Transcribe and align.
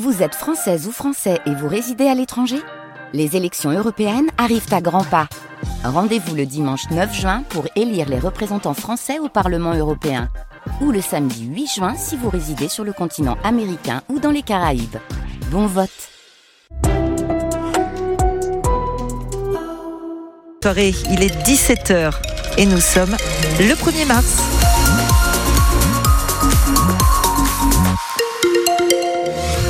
Vous 0.00 0.22
êtes 0.22 0.34
française 0.34 0.86
ou 0.86 0.90
français 0.90 1.38
et 1.44 1.54
vous 1.54 1.68
résidez 1.68 2.06
à 2.06 2.14
l'étranger? 2.14 2.56
Les 3.12 3.36
élections 3.36 3.70
européennes 3.70 4.30
arrivent 4.38 4.72
à 4.72 4.80
grands 4.80 5.04
pas. 5.04 5.28
Rendez-vous 5.84 6.34
le 6.34 6.46
dimanche 6.46 6.88
9 6.90 7.14
juin 7.14 7.42
pour 7.50 7.66
élire 7.76 8.08
les 8.08 8.18
représentants 8.18 8.72
français 8.72 9.18
au 9.18 9.28
Parlement 9.28 9.74
européen. 9.74 10.30
Ou 10.80 10.92
le 10.92 11.02
samedi 11.02 11.44
8 11.44 11.66
juin 11.66 11.94
si 11.94 12.16
vous 12.16 12.30
résidez 12.30 12.68
sur 12.68 12.84
le 12.84 12.94
continent 12.94 13.36
américain 13.44 14.00
ou 14.08 14.18
dans 14.18 14.30
les 14.30 14.40
Caraïbes. 14.40 14.96
Bon 15.50 15.66
vote 15.66 15.90
Soirée, 20.62 20.94
il 21.10 21.22
est 21.22 21.36
17h 21.46 22.14
et 22.56 22.64
nous 22.64 22.80
sommes 22.80 23.14
le 23.58 23.74
1er 23.74 24.06
mars. 24.06 24.42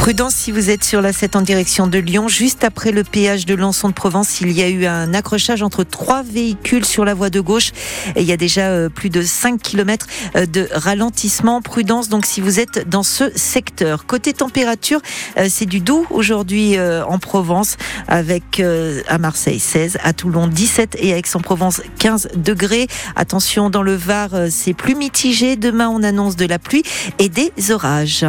Prudence 0.00 0.34
si 0.34 0.50
vous 0.50 0.70
êtes 0.70 0.82
sur 0.82 1.02
la 1.02 1.12
7 1.12 1.36
en 1.36 1.42
direction 1.42 1.86
de 1.86 1.98
Lyon. 1.98 2.26
Juste 2.26 2.64
après 2.64 2.90
le 2.90 3.04
péage 3.04 3.44
de 3.44 3.54
Lançon 3.54 3.90
de 3.90 3.92
Provence, 3.92 4.40
il 4.40 4.50
y 4.50 4.62
a 4.62 4.68
eu 4.70 4.86
un 4.86 5.12
accrochage 5.12 5.62
entre 5.62 5.84
trois 5.84 6.22
véhicules 6.22 6.86
sur 6.86 7.04
la 7.04 7.12
voie 7.12 7.28
de 7.28 7.38
gauche. 7.38 7.72
Il 8.16 8.22
y 8.22 8.32
a 8.32 8.38
déjà 8.38 8.68
euh, 8.68 8.88
plus 8.88 9.10
de 9.10 9.20
5 9.20 9.60
km 9.60 10.06
euh, 10.36 10.46
de 10.46 10.70
ralentissement. 10.72 11.60
Prudence 11.60 12.08
donc 12.08 12.24
si 12.24 12.40
vous 12.40 12.58
êtes 12.60 12.88
dans 12.88 13.02
ce 13.02 13.30
secteur. 13.36 14.06
Côté 14.06 14.32
température, 14.32 15.02
euh, 15.36 15.48
c'est 15.50 15.66
du 15.66 15.80
doux 15.80 16.06
aujourd'hui 16.08 16.78
en 16.80 17.18
Provence 17.18 17.76
avec 18.08 18.62
à 19.06 19.18
Marseille 19.18 19.60
16, 19.60 19.98
à 20.02 20.14
Toulon 20.14 20.46
17 20.46 20.96
et 20.98 21.12
à 21.12 21.18
Aix-en-Provence 21.18 21.82
15 21.98 22.30
degrés. 22.36 22.86
Attention 23.16 23.68
dans 23.68 23.82
le 23.82 23.96
Var, 23.96 24.30
c'est 24.48 24.72
plus 24.72 24.94
mitigé. 24.94 25.56
Demain 25.56 25.90
on 25.90 26.02
annonce 26.02 26.36
de 26.36 26.46
la 26.46 26.58
pluie 26.58 26.84
et 27.18 27.28
des 27.28 27.52
orages. 27.70 28.24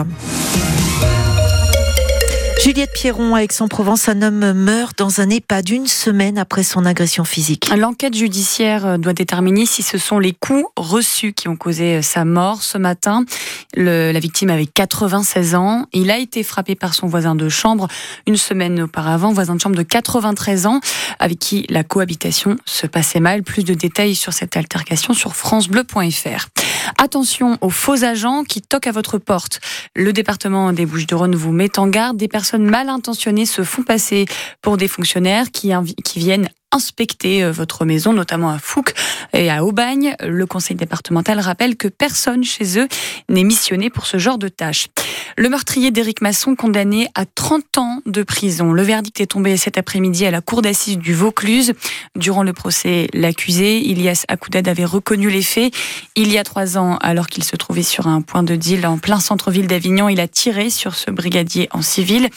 Juliette 2.63 2.93
Pierron, 2.93 3.35
Aix-en-Provence, 3.35 4.07
un 4.07 4.21
homme 4.21 4.53
meurt 4.53 4.95
dans 4.95 5.19
un 5.19 5.31
EHPAD 5.31 5.65
d'une 5.65 5.87
semaine 5.87 6.37
après 6.37 6.61
son 6.61 6.85
agression 6.85 7.23
physique. 7.23 7.71
L'enquête 7.75 8.15
judiciaire 8.15 8.85
euh, 8.85 8.97
doit 8.99 9.13
déterminer 9.13 9.65
si 9.65 9.81
ce 9.81 9.97
sont 9.97 10.19
les 10.19 10.33
coups 10.33 10.65
reçus 10.75 11.33
qui 11.33 11.47
ont 11.47 11.55
causé 11.55 11.95
euh, 11.95 12.01
sa 12.03 12.23
mort 12.23 12.61
ce 12.61 12.77
matin. 12.77 13.25
la 13.73 14.19
victime 14.19 14.51
avait 14.51 14.67
96 14.67 15.55
ans. 15.55 15.87
Il 15.91 16.11
a 16.11 16.19
été 16.19 16.43
frappé 16.43 16.75
par 16.75 16.93
son 16.93 17.07
voisin 17.07 17.33
de 17.33 17.49
chambre 17.49 17.87
une 18.27 18.37
semaine 18.37 18.83
auparavant, 18.83 19.33
voisin 19.33 19.55
de 19.55 19.59
chambre 19.59 19.75
de 19.75 19.81
93 19.81 20.67
ans, 20.67 20.81
avec 21.17 21.39
qui 21.39 21.65
la 21.67 21.83
cohabitation 21.83 22.57
se 22.65 22.85
passait 22.85 23.19
mal. 23.19 23.41
Plus 23.41 23.63
de 23.63 23.73
détails 23.73 24.13
sur 24.13 24.33
cette 24.33 24.55
altercation 24.55 25.15
sur 25.15 25.35
francebleu.fr. 25.35 26.60
Attention 27.03 27.57
aux 27.61 27.71
faux 27.71 28.03
agents 28.03 28.43
qui 28.43 28.61
toquent 28.61 28.85
à 28.85 28.91
votre 28.91 29.17
porte. 29.17 29.59
Le 29.95 30.13
département 30.13 30.71
des 30.71 30.85
Bouches-du-Rhône 30.85 31.33
vous 31.33 31.51
met 31.51 31.79
en 31.79 31.87
garde. 31.87 32.15
Des 32.15 32.27
personnes 32.27 32.69
mal 32.69 32.89
intentionnées 32.89 33.47
se 33.47 33.63
font 33.63 33.81
passer 33.81 34.27
pour 34.61 34.77
des 34.77 34.87
fonctionnaires 34.87 35.49
qui, 35.49 35.73
viennent 36.15 36.47
inspecter 36.71 37.43
euh, 37.43 37.51
votre 37.51 37.85
maison, 37.85 38.13
notamment 38.13 38.51
à 38.51 38.59
Fouques 38.59 38.93
et 39.33 39.49
à 39.49 39.65
Aubagne. 39.65 40.15
Le 40.21 40.45
conseil 40.45 40.75
départemental 40.75 41.39
rappelle 41.39 41.75
que 41.75 41.87
personne 41.87 42.43
chez 42.43 42.77
eux 42.77 42.87
n'est 43.29 43.43
missionné 43.43 43.89
pour 43.89 44.05
ce 44.05 44.19
genre 44.19 44.37
de 44.37 44.47
tâches. 44.47 44.87
Le 45.37 45.49
meurtrier 45.49 45.91
d'Éric 45.91 46.21
Masson 46.21 46.55
condamné 46.55 47.07
à 47.15 47.25
30 47.25 47.77
ans 47.77 48.01
de 48.05 48.23
prison. 48.23 48.73
Le 48.73 48.81
verdict 48.81 49.21
est 49.21 49.27
tombé 49.27 49.55
cet 49.57 49.77
après-midi 49.77 50.25
à 50.25 50.31
la 50.31 50.41
cour 50.41 50.61
d'assises 50.61 50.97
du 50.97 51.13
Vaucluse. 51.13 51.73
Durant 52.15 52.43
le 52.43 52.53
procès, 52.53 53.07
l'accusé, 53.13 53.79
Ilias 53.79 54.25
Akoudad, 54.27 54.67
avait 54.67 54.85
reconnu 54.85 55.29
les 55.29 55.41
faits. 55.41 55.73
Il 56.15 56.31
y 56.31 56.37
a 56.37 56.43
trois 56.43 56.77
ans, 56.77 56.97
alors 56.97 57.27
qu'il 57.27 57.43
se 57.43 57.55
trouvait 57.55 57.83
sur 57.83 58.07
un 58.07 58.21
point 58.21 58.43
de 58.43 58.55
deal 58.55 58.85
en 58.85 58.97
plein 58.97 59.19
centre-ville 59.19 59.67
d'Avignon, 59.67 60.09
il 60.09 60.19
a 60.19 60.27
tiré 60.27 60.69
sur 60.69 60.95
ce 60.95 61.11
brigadier 61.11 61.69
en 61.71 61.81
civil. 61.81 62.29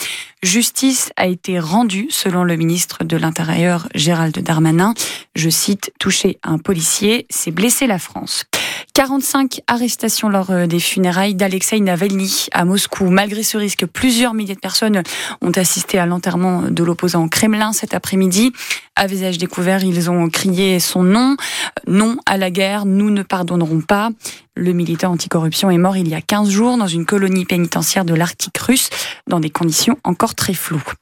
Justice 0.42 1.11
a 1.17 1.27
été 1.27 1.58
rendue, 1.58 2.06
selon 2.11 2.45
le 2.45 2.56
ministre 2.56 3.03
de 3.03 3.17
l'Intérieur 3.17 3.89
Gérald 3.95 4.39
Darmanin. 4.39 4.95
Je 5.34 5.51
cite, 5.51 5.92
toucher 5.98 6.39
un 6.42 6.58
policier, 6.58 7.27
c'est 7.30 7.51
blesser 7.51 7.86
la 7.86 7.98
France. 7.98 8.45
45 8.94 9.60
arrestations 9.66 10.28
lors 10.28 10.50
euh, 10.50 10.66
des 10.66 10.78
funérailles 10.78 11.34
d'Alexei 11.34 11.80
Navalny 11.80 12.46
à 12.52 12.64
Moscou. 12.64 13.10
Malgré 13.10 13.42
ce 13.42 13.58
risque, 13.58 13.86
plusieurs 13.86 14.34
milliers 14.34 14.55
de 14.55 14.60
personnes 14.60 15.02
ont 15.42 15.50
assisté 15.50 15.98
à 15.98 16.06
l'enterrement 16.06 16.62
de 16.62 16.84
l'opposant 16.84 17.24
au 17.24 17.28
Kremlin 17.28 17.72
cet 17.72 17.92
après-midi. 17.92 18.52
À 18.94 19.08
visage 19.08 19.36
découvert, 19.36 19.82
ils 19.82 20.10
ont 20.10 20.30
crié 20.30 20.78
son 20.78 21.02
nom. 21.02 21.36
Non 21.88 22.18
à 22.24 22.36
la 22.36 22.52
guerre, 22.52 22.86
nous 22.86 23.10
ne 23.10 23.24
pardonnerons 23.24 23.80
pas. 23.80 24.10
Le 24.55 24.72
militant 24.72 25.11
anticorruption 25.11 25.70
est 25.70 25.78
mort 25.78 25.96
il 25.96 26.08
y 26.08 26.14
a 26.14 26.20
15 26.20 26.48
jours 26.48 26.78
dans 26.78 26.86
une 26.86 27.05
colonie 27.05 27.44
pénitentiaire 27.44 28.05
de 28.05 28.14
l'Arctique 28.14 28.56
russe 28.58 28.90
dans 29.26 29.40
des 29.40 29.50
conditions 29.50 29.98
encore 30.05 30.36
très 30.36 30.55
floues. 30.55 30.94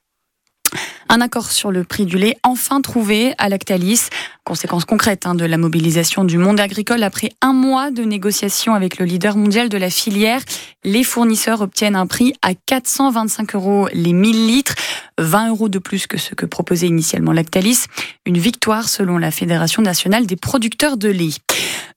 Un 1.08 1.20
accord 1.20 1.50
sur 1.50 1.70
le 1.70 1.84
prix 1.84 2.06
du 2.06 2.16
lait 2.16 2.36
enfin 2.42 2.80
trouvé 2.80 3.34
à 3.38 3.48
Lactalis. 3.48 4.08
Conséquence 4.44 4.84
concrète 4.84 5.26
hein, 5.26 5.34
de 5.34 5.44
la 5.44 5.58
mobilisation 5.58 6.24
du 6.24 6.38
monde 6.38 6.58
agricole 6.58 7.02
après 7.02 7.30
un 7.40 7.52
mois 7.52 7.90
de 7.90 8.02
négociations 8.02 8.74
avec 8.74 8.98
le 8.98 9.04
leader 9.04 9.36
mondial 9.36 9.68
de 9.68 9.78
la 9.78 9.90
filière. 9.90 10.40
Les 10.84 11.04
fournisseurs 11.04 11.60
obtiennent 11.60 11.96
un 11.96 12.06
prix 12.06 12.32
à 12.42 12.54
425 12.54 13.54
euros 13.54 13.88
les 13.92 14.12
1000 14.12 14.46
litres, 14.46 14.74
20 15.18 15.50
euros 15.50 15.68
de 15.68 15.78
plus 15.78 16.06
que 16.06 16.18
ce 16.18 16.34
que 16.34 16.46
proposait 16.46 16.88
initialement 16.88 17.32
Lactalis. 17.32 17.84
Une 18.26 18.38
victoire 18.38 18.88
selon 18.88 19.18
la 19.18 19.30
Fédération 19.30 19.82
nationale 19.82 20.26
des 20.26 20.36
producteurs 20.36 20.96
de 20.96 21.08
lait. 21.08 21.34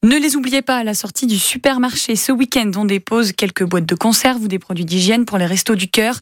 Ne 0.05 0.17
les 0.17 0.35
oubliez 0.35 0.61
pas 0.61 0.77
à 0.77 0.83
la 0.83 0.93
sortie 0.93 1.25
du 1.25 1.39
supermarché 1.39 2.15
ce 2.15 2.31
week-end. 2.31 2.69
On 2.75 2.85
dépose 2.85 3.31
quelques 3.31 3.63
boîtes 3.63 3.87
de 3.87 3.95
conserve 3.95 4.43
ou 4.43 4.47
des 4.47 4.59
produits 4.59 4.85
d'hygiène 4.85 5.25
pour 5.25 5.39
les 5.39 5.47
restos 5.47 5.73
du 5.73 5.87
cœur. 5.87 6.19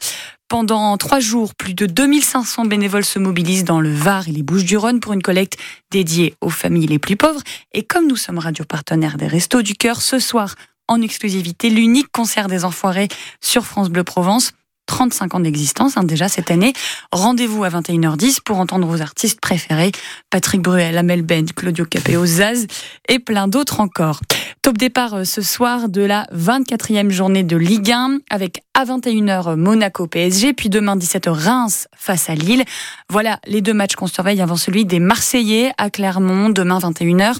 Pendant 0.48 0.96
trois 0.96 1.20
jours, 1.20 1.54
plus 1.54 1.74
de 1.74 1.86
2500 1.86 2.64
bénévoles 2.64 3.04
se 3.04 3.20
mobilisent 3.20 3.66
dans 3.66 3.82
le 3.82 3.92
Var 3.92 4.30
et 4.30 4.32
les 4.32 4.42
Bouches-du-Rhône 4.42 5.02
pour 5.02 5.12
une 5.12 5.22
collecte 5.22 5.58
dédiée 5.92 6.34
aux 6.40 6.50
familles 6.50 6.88
les 6.88 6.98
plus 6.98 7.18
pauvres. 7.18 7.42
Et 7.74 7.84
comme 7.84 8.08
nous 8.08 8.16
sommes 8.16 8.38
radio 8.38 8.64
partenaires 8.64 9.18
des 9.18 9.28
Restos 9.28 9.64
du 9.64 9.74
Cœur, 9.74 10.02
ce 10.02 10.18
soir, 10.18 10.56
en 10.88 11.02
exclusivité, 11.02 11.70
l'unique 11.70 12.10
concert 12.10 12.48
des 12.48 12.64
Enfoirés 12.64 13.10
sur 13.42 13.66
France 13.66 13.90
Bleu 13.90 14.06
Provence. 14.06 14.54
35 14.86 15.36
ans 15.36 15.40
d'existence 15.40 15.98
hein, 15.98 16.04
déjà 16.04 16.28
cette 16.28 16.52
année. 16.52 16.74
Rendez-vous 17.12 17.64
à 17.64 17.70
21h10 17.70 18.40
pour 18.44 18.60
entendre 18.60 18.88
vos 18.88 19.02
artistes 19.02 19.40
préférés, 19.40 19.92
Patrick 20.30 20.62
Bruel, 20.62 20.98
Amel 20.98 21.22
Bent, 21.22 21.54
Claudio 21.56 21.86
Capéo, 21.86 22.26
Zaz 22.26 22.68
et 23.10 23.20
plein 23.20 23.48
d'autres 23.48 23.80
encore. 23.80 24.20
Top 24.62 24.78
départ 24.78 25.14
euh, 25.16 25.24
ce 25.24 25.42
soir 25.42 25.90
de 25.90 26.02
la 26.02 26.26
24e 26.34 27.10
journée 27.10 27.44
de 27.44 27.58
Ligue 27.58 27.92
1 27.92 28.20
avec 28.30 28.62
à 28.74 28.86
21h 28.86 29.56
Monaco 29.56 30.08
PSG, 30.08 30.54
puis 30.54 30.70
demain 30.70 30.96
17h 30.96 31.30
Reims 31.30 31.88
face 31.96 32.30
à 32.30 32.36
Lille. 32.36 32.64
Voilà 33.10 33.40
les 33.46 33.62
deux 33.62 33.74
matchs 33.74 33.96
qu'on 33.96 34.08
surveille 34.08 34.42
avant 34.42 34.56
celui 34.56 34.86
des 34.86 35.00
Marseillais 35.00 35.72
à 35.78 35.90
Clermont 35.90 36.50
demain 36.50 36.80
21h. 36.80 37.36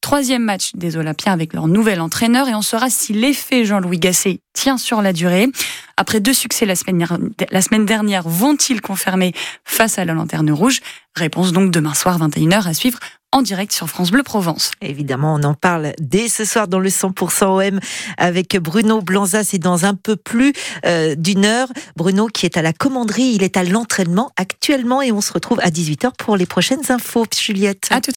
Troisième 0.00 0.42
match 0.42 0.70
des 0.74 0.96
Olympiens 0.96 1.32
avec 1.32 1.52
leur 1.52 1.66
nouvel 1.66 2.00
entraîneur 2.00 2.48
et 2.48 2.54
on 2.54 2.62
saura 2.62 2.88
si 2.88 3.12
l'effet 3.12 3.64
Jean-Louis 3.64 3.98
Gasset 3.98 4.40
tient 4.52 4.78
sur 4.78 5.02
la 5.02 5.12
durée. 5.12 5.48
Après 5.96 6.20
deux 6.20 6.32
succès 6.32 6.66
la 6.66 6.76
semaine, 6.76 7.84
dernière, 7.84 8.28
vont-ils 8.28 8.80
confirmer 8.80 9.32
face 9.64 9.98
à 9.98 10.04
la 10.04 10.14
Lanterne 10.14 10.50
Rouge? 10.52 10.80
Réponse 11.16 11.52
donc 11.52 11.72
demain 11.72 11.94
soir 11.94 12.18
21h 12.20 12.68
à 12.68 12.74
suivre 12.74 13.00
en 13.32 13.42
direct 13.42 13.72
sur 13.72 13.88
France 13.88 14.10
Bleu 14.10 14.22
Provence. 14.22 14.70
Évidemment, 14.80 15.34
on 15.34 15.42
en 15.42 15.54
parle 15.54 15.92
dès 16.00 16.28
ce 16.28 16.44
soir 16.44 16.66
dans 16.66 16.78
le 16.78 16.88
100% 16.88 17.44
OM 17.44 17.80
avec 18.16 18.56
Bruno 18.56 19.02
Blanza. 19.02 19.44
C'est 19.44 19.58
dans 19.58 19.84
un 19.84 19.94
peu 19.94 20.16
plus 20.16 20.52
euh, 20.86 21.14
d'une 21.14 21.44
heure. 21.44 21.68
Bruno 21.96 22.28
qui 22.28 22.46
est 22.46 22.56
à 22.56 22.62
la 22.62 22.72
commanderie, 22.72 23.32
il 23.34 23.42
est 23.42 23.56
à 23.56 23.64
l'entraînement 23.64 24.30
actuellement 24.36 25.02
et 25.02 25.12
on 25.12 25.20
se 25.20 25.32
retrouve 25.32 25.60
à 25.60 25.68
18h 25.68 26.12
pour 26.16 26.36
les 26.36 26.46
prochaines 26.46 26.90
infos. 26.90 27.26
Juliette. 27.38 27.88
À 27.90 28.00
tout 28.00 28.06